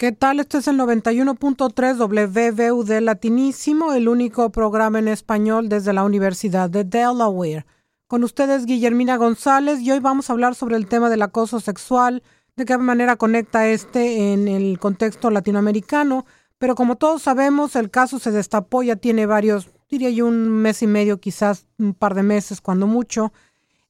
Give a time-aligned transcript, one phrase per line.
[0.00, 0.40] ¿Qué tal?
[0.40, 6.84] Este es el 91.3 WVUD Latinísimo, el único programa en español desde la Universidad de
[6.84, 7.66] Delaware.
[8.06, 12.22] Con ustedes Guillermina González y hoy vamos a hablar sobre el tema del acoso sexual,
[12.56, 16.24] de qué manera conecta este en el contexto latinoamericano,
[16.56, 20.80] pero como todos sabemos el caso se destapó, ya tiene varios, diría yo un mes
[20.80, 23.34] y medio, quizás un par de meses cuando mucho,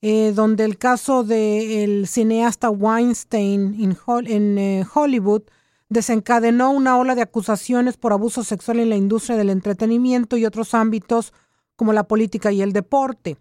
[0.02, 3.94] eh, donde el caso del cineasta Weinstein
[4.26, 5.42] en, eh, Hollywood,
[5.90, 10.72] desencadenó una ola de acusaciones por abuso sexual en la industria del entretenimiento y otros
[10.72, 11.34] ámbitos
[11.76, 13.36] como la política y el deporte.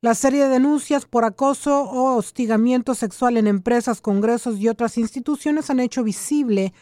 [0.00, 5.70] La serie de denuncias por acoso o hostigamiento sexual en empresas, congresos y otras instituciones
[5.70, 6.72] han hecho visible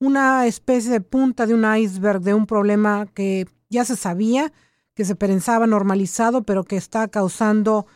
[0.00, 4.52] una especie de punta de un iceberg de un problema que ya se sabía,
[4.94, 7.86] que se pensaba normalizado, pero que está causando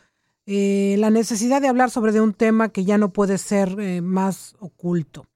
[0.46, 4.54] eh, la necesidad de hablar sobre un tema que ya no puede ser eh, más
[4.60, 5.26] oculto.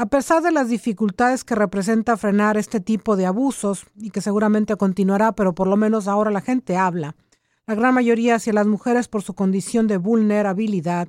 [0.00, 4.74] A pesar de las dificultades que representa frenar este tipo de abusos, y que seguramente
[4.76, 7.16] continuará, pero por lo menos ahora la gente habla,
[7.66, 11.08] la gran mayoría hacia las mujeres por su condición de vulnerabilidad,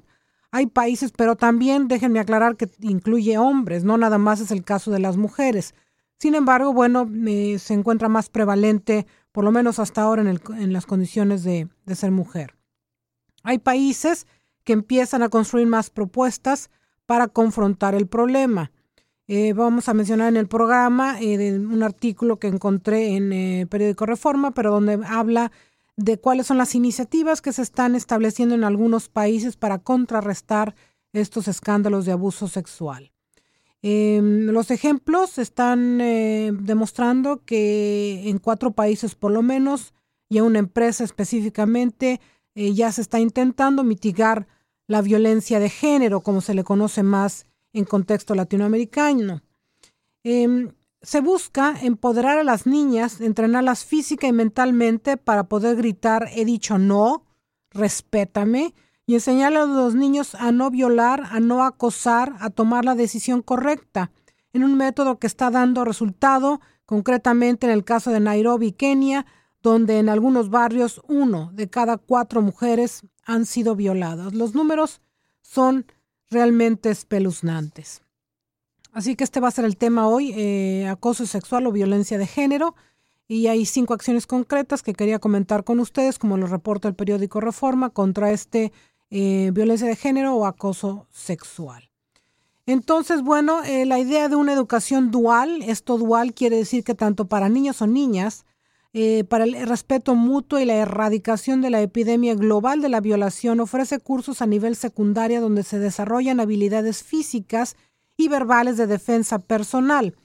[0.51, 4.91] hay países, pero también déjenme aclarar que incluye hombres, no nada más es el caso
[4.91, 5.73] de las mujeres.
[6.17, 10.73] Sin embargo, bueno, eh, se encuentra más prevalente, por lo menos hasta ahora, en, en
[10.73, 12.57] las condiciones de ser mujer.
[13.43, 14.27] Hay países
[14.65, 16.69] que empiezan a construir más propuestas
[17.05, 18.73] para confrontar el problema.
[19.33, 24.05] Eh, vamos a mencionar en el programa eh, un artículo que encontré en eh, periódico
[24.05, 25.53] Reforma, pero donde habla
[25.95, 30.75] de cuáles son las iniciativas que se están estableciendo en algunos países para contrarrestar
[31.13, 33.13] estos escándalos de abuso sexual.
[33.81, 39.93] Em, los ejemplos están demostrando que en cuatro países por lo menos
[40.27, 42.19] y en una empresa específicamente
[42.53, 44.47] ya se está intentando mitigar
[44.87, 49.41] la violencia de género, como se le conoce más en contexto latinoamericano.
[50.23, 56.45] Em, se busca empoderar a las niñas, entrenarlas física y mentalmente para poder gritar he
[56.45, 57.25] dicho no,
[57.71, 58.73] respétame,
[59.07, 63.41] y enseñarle a los niños a no violar, a no acosar, a tomar la decisión
[63.41, 64.11] correcta,
[64.53, 69.25] en un método que está dando resultado, concretamente en el caso de Nairobi, Kenia,
[69.63, 74.33] donde en algunos barrios uno de cada cuatro mujeres han sido violadas.
[74.33, 75.01] Los números
[75.41, 75.85] son
[76.31, 78.01] realmente espeluznantes.
[78.93, 82.27] Así que este va a ser el tema hoy, eh, acoso sexual o violencia de
[82.27, 82.75] género.
[83.27, 87.39] Y hay cinco acciones concretas que quería comentar con ustedes, como lo reporta el periódico
[87.39, 88.73] Reforma, contra este
[89.09, 91.89] eh, violencia de género o acoso sexual.
[92.65, 97.25] Entonces, bueno, eh, la idea de una educación dual, esto dual quiere decir que tanto
[97.25, 98.45] para niños o niñas,
[98.93, 103.61] eh, para el respeto mutuo y la erradicación de la epidemia global de la violación
[103.61, 107.77] ofrece cursos a nivel secundaria donde se desarrollan habilidades físicas
[108.17, 110.15] y verbales de defensa personal.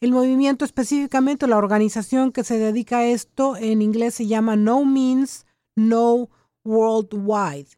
[0.00, 4.84] El movimiento, específicamente la organización que se dedica a esto, en inglés se llama No
[4.84, 6.28] Means No
[6.64, 7.68] Worldwide.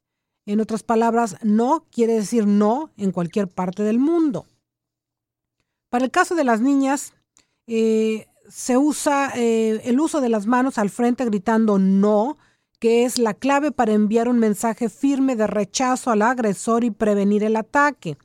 [0.46, 4.46] En otras palabras, no quiere decir no en cualquier parte del mundo.
[5.90, 7.12] Para el caso de las niñas,
[7.66, 12.38] eh, se usa eh, el uso de las manos al frente gritando no,
[12.78, 17.44] que es la clave para enviar un mensaje firme de rechazo al agresor y prevenir
[17.44, 18.16] el ataque.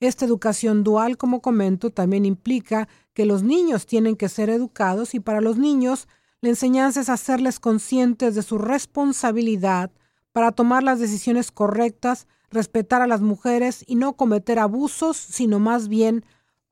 [0.00, 5.20] Esta educación dual, como comento, también implica que los niños tienen que ser educados y
[5.20, 6.08] para los niños
[6.40, 9.90] la enseñanza es hacerles conscientes de su responsabilidad
[10.32, 15.88] para tomar las decisiones correctas, respetar a las mujeres y no cometer abusos, sino más
[15.88, 16.24] bien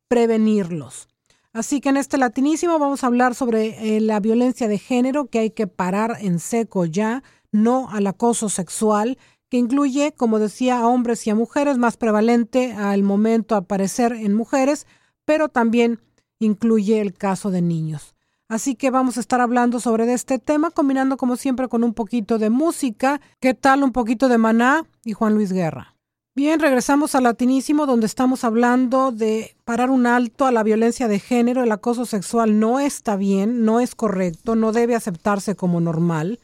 [0.09, 1.09] prevenirlos.
[1.53, 5.39] Así que en este latinísimo vamos a hablar sobre eh, la violencia de género que
[5.39, 9.19] hay que parar en seco ya, no al acoso sexual,
[9.51, 14.33] que incluye, como decía, a hombres y a mujeres, más prevalente al momento aparecer en
[14.33, 14.87] mujeres,
[15.27, 16.01] pero también
[16.39, 18.15] incluye el caso de niños.
[18.49, 22.39] Así que vamos a estar hablando sobre este tema, combinando como siempre con un poquito
[22.39, 23.21] de música.
[23.41, 25.92] ¿Qué tal un poquito de Maná y Juan Luis Guerra?
[26.35, 31.19] Bien, regresamos al latinísimo donde estamos hablando de parar un alto a la violencia de
[31.19, 31.63] género.
[31.63, 36.41] El acoso sexual no está bien, no es correcto, no debe aceptarse como normal.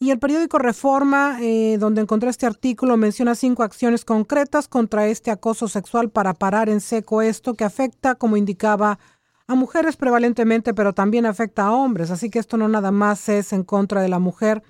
[0.00, 5.30] Y el periódico Reforma, eh, donde encontré este artículo, menciona cinco acciones concretas contra este
[5.30, 8.98] acoso sexual para parar en seco esto que afecta, como indicaba,
[9.46, 12.10] a mujeres prevalentemente, pero también afecta a hombres.
[12.10, 14.64] Así que esto no nada más es en contra de la mujer,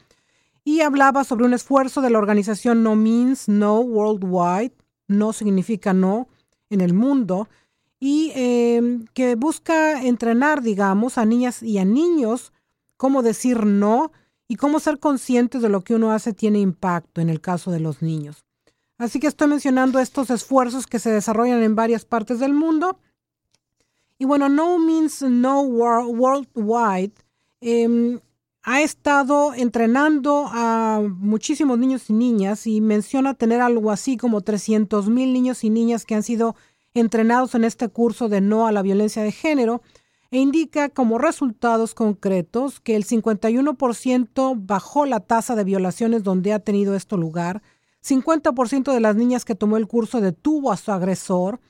[0.65, 4.75] y hablaba sobre un esfuerzo de la organización No Means No Worldwide,
[5.09, 6.29] no significa no
[6.71, 7.49] en el mundo,
[7.99, 12.53] y em, que busca entrenar, digamos, a niñas y a niños
[12.97, 14.13] cómo decir no
[14.49, 17.81] y cómo ser conscientes de lo que uno hace tiene impacto en el caso de
[17.81, 18.45] los niños.
[18.99, 22.99] Así que estoy mencionando estos esfuerzos que se desarrollan en varias partes del mundo
[24.19, 27.15] Y bueno, No Means No Worldwide
[27.61, 28.21] em,
[28.65, 35.09] ha estado entrenando a muchísimos niños y niñas y menciona tener algo así como 300
[35.09, 36.55] mil niños y niñas que han sido
[36.95, 39.83] entrenados en este curso de no a la violencia de género
[40.31, 46.61] e indica como resultados concretos que el 51% bajó la tasa de violaciones donde ha
[46.61, 47.63] tenido esto lugar,
[48.03, 51.61] 50% de las niñas que tomó el curso detuvo a su agresor,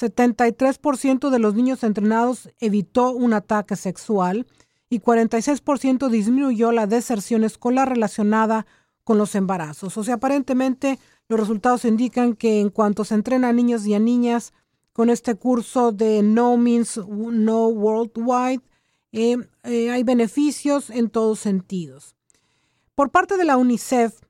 [0.00, 4.46] 73% de los niños entrenados evitó un ataque sexual,
[4.88, 8.66] y 46% disminuyó la deserción escolar relacionada
[9.04, 9.96] con los embarazos.
[9.96, 10.98] O sea, aparentemente
[11.28, 14.52] los resultados indican que en cuanto se entrena a niños y a niñas
[14.92, 18.62] con este curso de No Means No Worldwide,
[19.12, 22.14] eh, eh, hay beneficios en todos sentidos.
[22.94, 24.20] Por parte de la UNICEF,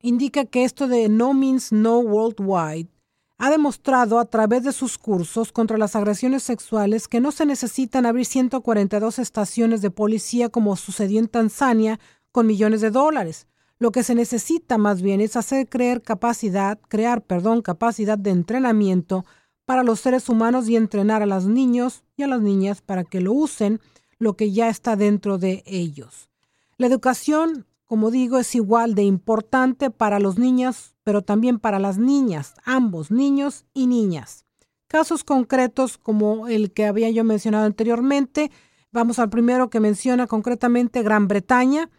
[0.00, 2.88] indica que esto de No Means No Worldwide
[3.38, 8.06] ha demostrado a través de sus cursos contra las agresiones sexuales que no se necesitan
[8.06, 12.00] abrir 142 estaciones de policía como sucedió en Tanzania
[12.32, 13.46] con millones de dólares.
[13.78, 19.26] Lo que se necesita más bien es hacer creer capacidad, crear, perdón, capacidad de entrenamiento
[19.66, 23.20] para los seres humanos y entrenar a los niños y a las niñas para que
[23.20, 23.80] lo usen
[24.18, 26.30] lo que ya está dentro de ellos.
[26.78, 31.98] La educación como digo, es igual de importante para los niños, pero también para las
[31.98, 34.44] niñas, ambos, niños y niñas.
[34.88, 38.50] Casos concretos como el que había yo mencionado anteriormente,
[38.92, 41.90] vamos al primero que menciona concretamente Gran Bretaña.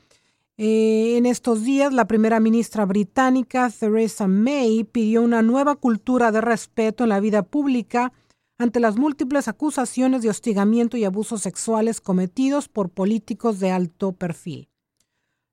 [0.57, 6.42] Eh, en estos días, la primera ministra británica, Theresa May, pidió una nueva cultura de
[6.42, 8.12] respeto en la vida pública
[8.57, 14.69] ante las múltiples acusaciones de hostigamiento y abusos sexuales cometidos por políticos de alto perfil.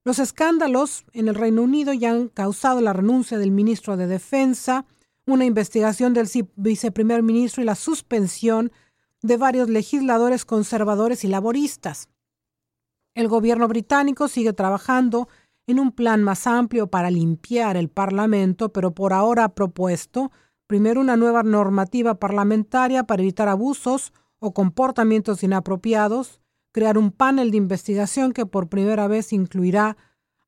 [0.05, 4.85] Los escándalos en el Reino Unido ya han causado la renuncia del ministro de Defensa,
[5.25, 8.71] una investigación del viceprimer ministro y la suspensión
[9.23, 12.09] de varios legisladores conservadores y laboristas.
[13.15, 15.27] El gobierno británico sigue trabajando
[15.65, 20.31] en un plan más amplio para limpiar el Parlamento, pero por ahora ha propuesto
[20.67, 26.41] primero una nueva normativa parlamentaria para evitar abusos o comportamientos inapropiados,
[26.75, 29.95] crear un panel de investigación que por primera vez incluirá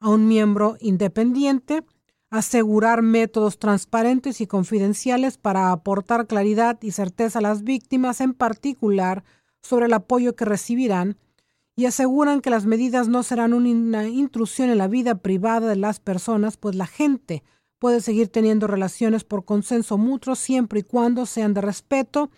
[0.01, 1.85] a un miembro independiente,
[2.29, 9.23] asegurar métodos transparentes y confidenciales para aportar claridad y certeza a las víctimas, en particular
[9.61, 11.15] sobre el apoyo que recibirán,
[11.77, 16.01] y aseguran que las medidas no serán una intrusión en la vida privada de las
[16.01, 17.41] personas, pues la gente
[17.79, 22.29] puede seguir teniendo relaciones por consenso mutuo siempre y cuando sean de respeto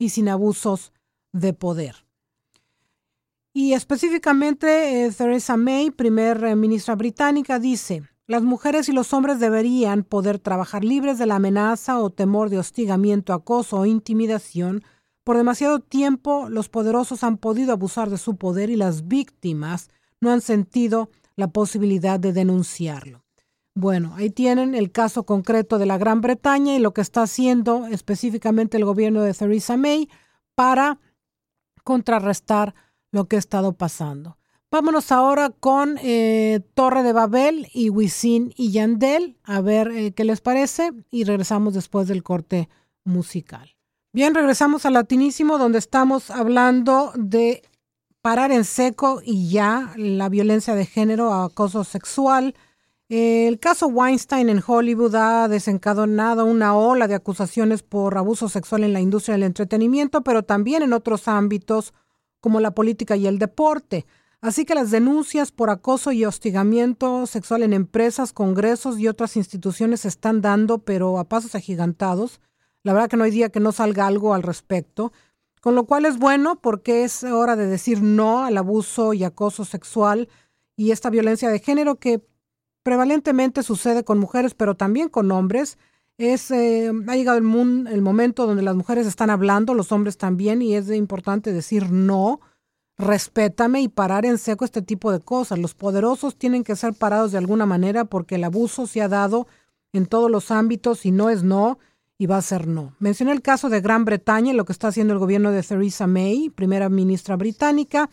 [0.00, 0.92] y sin abusos
[1.32, 2.05] de poder.
[3.58, 9.40] Y específicamente, eh, Theresa May, primer eh, ministra británica, dice, las mujeres y los hombres
[9.40, 14.84] deberían poder trabajar libres de la amenaza o temor de hostigamiento, acoso o intimidación.
[15.24, 19.88] Por demasiado tiempo los poderosos han podido abusar de su poder y las víctimas
[20.20, 23.24] no han sentido la posibilidad de denunciarlo.
[23.74, 27.86] Bueno, ahí tienen el caso concreto de la Gran Bretaña y lo que está haciendo
[27.86, 30.10] específicamente el gobierno de Theresa May
[30.54, 31.00] para
[31.84, 32.74] contrarrestar
[33.12, 34.36] lo que ha estado pasando.
[34.70, 40.24] Vámonos ahora con eh, Torre de Babel y Wisin y Yandel, a ver eh, qué
[40.24, 42.68] les parece y regresamos después del corte
[43.04, 43.76] musical.
[44.12, 47.62] Bien, regresamos a Latinísimo donde estamos hablando de
[48.22, 52.56] parar en seco y ya la violencia de género, acoso sexual.
[53.08, 58.92] El caso Weinstein en Hollywood ha desencadenado una ola de acusaciones por abuso sexual en
[58.92, 61.94] la industria del entretenimiento, pero también en otros ámbitos
[62.46, 64.06] como la política y el deporte.
[64.40, 70.02] Así que las denuncias por acoso y hostigamiento sexual en empresas, congresos y otras instituciones
[70.02, 72.40] se están dando, pero a pasos agigantados.
[72.84, 75.12] La verdad que no hay día que no salga algo al respecto,
[75.60, 79.64] con lo cual es bueno porque es hora de decir no al abuso y acoso
[79.64, 80.28] sexual
[80.76, 82.24] y esta violencia de género que
[82.84, 85.78] prevalentemente sucede con mujeres, pero también con hombres.
[86.18, 90.62] Es, eh, ha llegado el, el momento donde las mujeres están hablando, los hombres también,
[90.62, 92.40] y es importante decir no,
[92.96, 95.58] respétame y parar en seco este tipo de cosas.
[95.58, 99.46] Los poderosos tienen que ser parados de alguna manera porque el abuso se ha dado
[99.92, 101.78] en todos los ámbitos y no es no
[102.18, 102.94] y va a ser no.
[102.98, 106.48] Mencioné el caso de Gran Bretaña lo que está haciendo el gobierno de Theresa May,
[106.48, 108.08] primera ministra británica.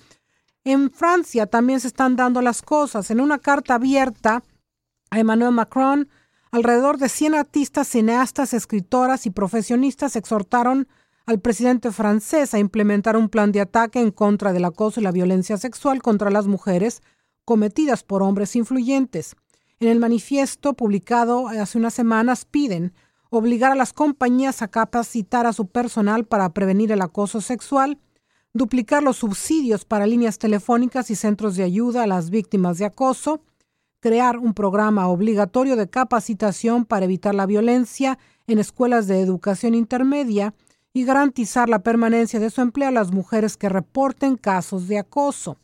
[0.66, 3.10] En Francia también se están dando las cosas.
[3.12, 4.44] En una carta abierta
[5.10, 6.10] a Emmanuel Macron,
[6.54, 10.88] Alrededor de 100 artistas, cineastas, escritoras y profesionistas exhortaron
[11.26, 15.12] al presidente francés a implementar un plan de ataque en contra del acoso y la
[15.12, 17.02] violencia sexual contra las mujeres
[17.44, 19.36] cometidas por hombres influyentes.
[19.80, 22.94] En el manifiesto publicado hace unas semanas piden
[23.32, 27.98] obligar a las compañías a capacitar a su personal para prevenir el acoso sexual,
[28.54, 33.42] duplicar los subsidios para líneas telefónicas y centros de ayuda a las víctimas de acoso,
[34.04, 40.54] crear un programa obligatorio de capacitación para evitar la violencia en escuelas de educación intermedia
[40.92, 45.58] y garantizar la permanencia de su empleo a las mujeres que reporten casos de acoso.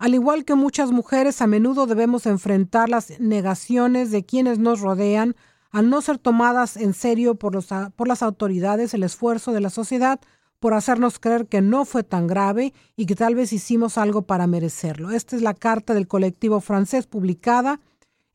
[0.00, 5.36] Al igual que muchas mujeres, a menudo debemos enfrentar las negaciones de quienes nos rodean
[5.70, 9.70] al no ser tomadas en serio por, los, por las autoridades, el esfuerzo de la
[9.70, 10.18] sociedad
[10.62, 14.46] por hacernos creer que no fue tan grave y que tal vez hicimos algo para
[14.46, 15.10] merecerlo.
[15.10, 17.80] Esta es la carta del colectivo francés publicada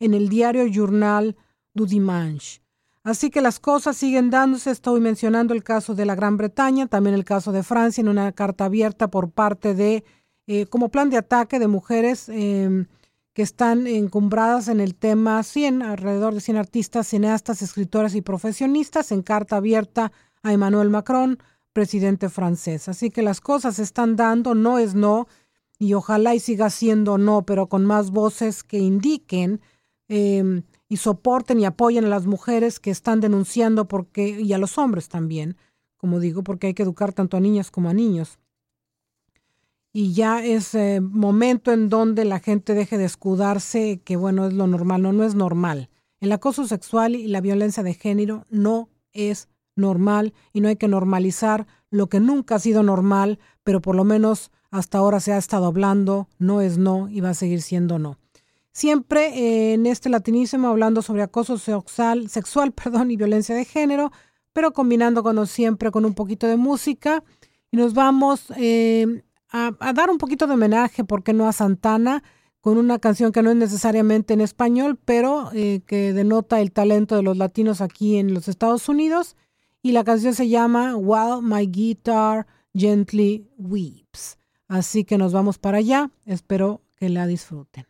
[0.01, 1.37] en el diario Journal
[1.73, 2.61] du Dimanche.
[3.05, 4.71] Así que las cosas siguen dándose.
[4.71, 8.33] Estoy mencionando el caso de la Gran Bretaña, también el caso de Francia, en una
[8.33, 10.03] carta abierta por parte de,
[10.47, 12.87] eh, como plan de ataque de mujeres em,
[13.31, 19.13] que están encumbradas en el tema 100, alrededor de 100 artistas, cineastas, escritoras y profesionistas,
[19.13, 20.11] en carta abierta
[20.43, 21.39] a Emmanuel Macron
[21.73, 22.87] presidente francés.
[22.89, 25.27] Así que las cosas se están dando, no es no,
[25.79, 29.61] y ojalá y siga siendo no, pero con más voces que indiquen
[30.07, 34.77] em, y soporten y apoyen a las mujeres que están denunciando porque, y a los
[34.77, 35.57] hombres también,
[35.97, 38.39] como digo, porque hay que educar tanto a niñas como a niños.
[39.93, 44.53] Y ya es eh, momento en donde la gente deje de escudarse que, bueno, es
[44.53, 45.01] lo normal.
[45.01, 45.89] No, no es normal.
[46.19, 50.87] El acoso sexual y la violencia de género no es normal y no hay que
[50.87, 55.37] normalizar lo que nunca ha sido normal, pero por lo menos hasta ahora se ha
[55.37, 58.17] estado hablando, no es no y va a seguir siendo no.
[58.71, 64.11] Siempre eh, en este latinísimo hablando sobre acoso sexual, sexual perdón, y violencia de género,
[64.53, 67.23] pero combinando como siempre con un poquito de música.
[67.71, 72.23] Y nos vamos eh, a, dar un poquito de homenaje, ¿por qué no a Santana?
[72.61, 77.15] con una canción que no es necesariamente en español, pero eh, que denota el talento
[77.15, 79.37] de los latinos aquí en los Estados Unidos
[79.87, 84.37] y la canción se llama While My Guitar Gently Weeps.
[84.67, 86.11] Así que nos vamos para allá.
[86.25, 87.87] Espero que la disfruten.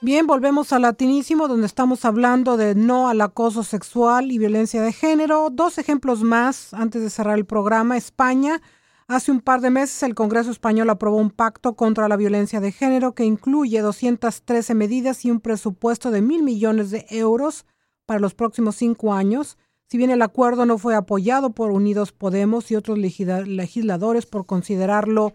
[0.00, 4.94] Bien, volvemos al latinísimo donde estamos hablando de no al acoso sexual y violencia de
[4.94, 5.50] género.
[5.50, 7.98] Dos ejemplos más antes de cerrar el programa.
[7.98, 8.62] España.
[9.08, 12.72] Hace un par de meses el Congreso español aprobó un pacto contra la violencia de
[12.72, 17.66] género que incluye 213 medidas y un presupuesto de mil millones de euros
[18.06, 19.58] para los próximos cinco años.
[19.92, 25.34] Si bien el acuerdo no fue apoyado por Unidos Podemos y otros legisladores por considerarlo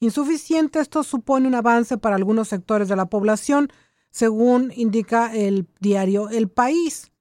[0.00, 3.68] insuficiente, esto supone un avance para algunos sectores de la población,
[4.10, 7.12] según indica el diario El País.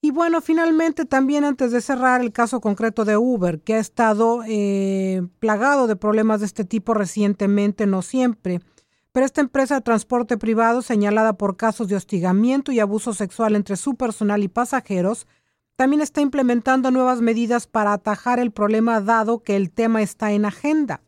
[0.00, 4.44] Y bueno, finalmente también antes de cerrar el caso concreto de Uber, que ha estado
[4.48, 8.62] eh, plagado de problemas de este tipo recientemente, no siempre.
[9.12, 13.76] Pero esta empresa de transporte privado, señalada por casos de hostigamiento y abuso sexual entre
[13.76, 15.26] su personal y pasajeros,
[15.76, 20.44] también está implementando nuevas medidas para atajar el problema dado que el tema está en
[20.44, 21.02] agenda.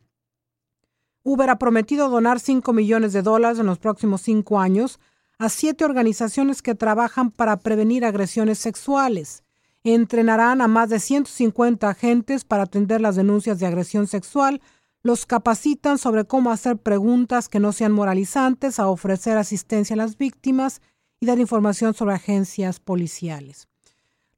[1.22, 5.00] Uber ha prometido donar 5 millones de dólares en los próximos cinco años
[5.38, 9.42] a siete organizaciones que trabajan para prevenir agresiones sexuales.
[9.84, 14.60] Entrenarán a más de 150 agentes para atender las denuncias de agresión sexual,
[15.02, 20.16] los capacitan sobre cómo hacer preguntas que no sean moralizantes, a ofrecer asistencia a las
[20.16, 20.80] víctimas
[21.20, 23.68] y dar información sobre agencias policiales.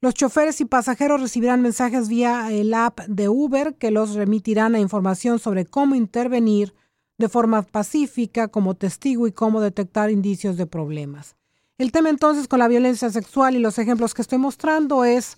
[0.01, 4.79] Los choferes y pasajeros recibirán mensajes vía el app de Uber que los remitirán a
[4.79, 6.73] información sobre cómo intervenir
[7.17, 11.35] de forma pacífica como testigo y cómo detectar indicios de problemas.
[11.77, 15.37] El tema entonces con la violencia sexual y los ejemplos que estoy mostrando es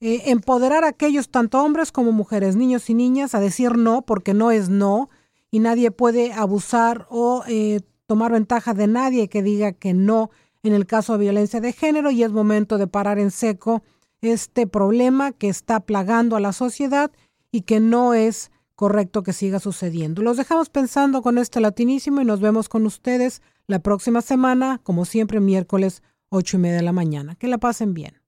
[0.00, 4.32] eh, empoderar a aquellos tanto hombres como mujeres, niños y niñas a decir no porque
[4.32, 5.10] no es no
[5.50, 10.30] y nadie puede abusar o eh, tomar ventaja de nadie que diga que no
[10.62, 13.82] en el caso de violencia de género y es momento de parar en seco
[14.20, 17.10] este problema que está plagando a la sociedad
[17.50, 20.22] y que no es correcto que siga sucediendo.
[20.22, 25.04] Los dejamos pensando con este latinísimo y nos vemos con ustedes la próxima semana, como
[25.04, 27.34] siempre, miércoles, ocho y media de la mañana.
[27.34, 28.21] Que la pasen bien.